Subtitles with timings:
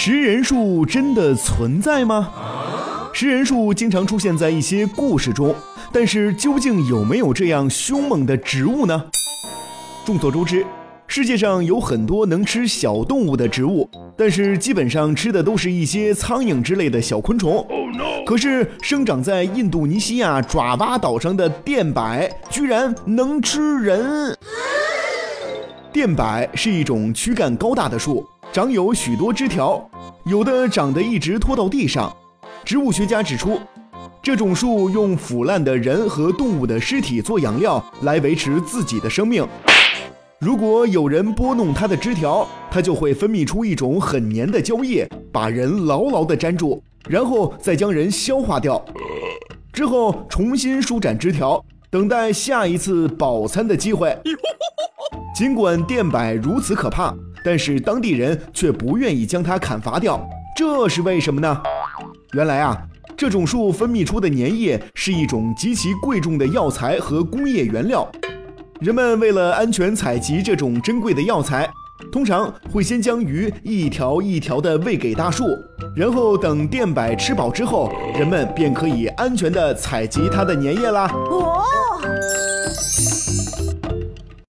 [0.00, 2.30] 食人树真的存在吗？
[3.12, 5.52] 食人树经常出现在一些故事中，
[5.92, 9.06] 但是究竟有没有这样凶猛的植物呢？
[10.06, 10.64] 众所周知，
[11.08, 17.66] 世界上有很多能吃小动物的植物，但是基本上吃的都是一些苍蝇之类的小昆虫。
[18.24, 24.38] 可是生长在印度尼西亚爪哇岛上的电柏居然能吃人。
[25.92, 28.24] 电柏是一种躯干高大的树。
[28.50, 29.88] 长有许多枝条，
[30.24, 32.14] 有的长得一直拖到地上。
[32.64, 33.60] 植物学家指出，
[34.22, 39.46] 这种树用腐烂的人和动物的尸体做养料来维持自己的生命。
[40.40, 48.82] 如果有人拨弄它的枝条，它就会分泌出一种很黏的胶液，把人牢牢地粘住，然后再将人消化掉。
[49.72, 54.16] 之后重新舒展枝条，等待下一次饱餐的机会。
[55.34, 57.14] 尽管电柏如此可怕。
[57.44, 60.20] 但是当地人却不愿意将它砍伐掉，
[60.56, 61.62] 这是为什么呢？
[62.32, 62.76] 原来啊，
[63.16, 68.06] 这种树分泌出的粘液是一种极其贵重的药材和工业原料。
[68.80, 71.68] 人们为了安全采集这种珍贵的药材，
[72.12, 75.44] 通常会先将鱼一条一条地喂给大树，
[75.96, 81.10] 然后等电柏吃饱之后，人们便可以安全地采集它的粘液啦。
[81.12, 81.62] 哦。